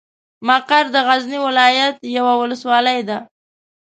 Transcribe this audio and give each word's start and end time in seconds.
مقر 0.47 0.83
د 0.95 0.95
غزني 1.07 1.39
ولايت 1.47 1.95
یوه 2.17 2.33
ولسوالۍ 2.41 2.99
ده. 3.09 3.17